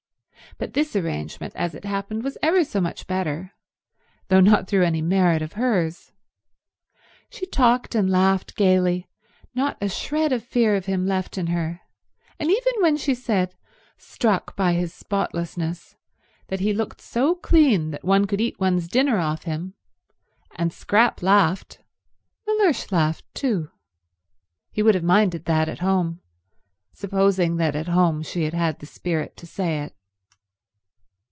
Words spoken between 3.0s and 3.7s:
better,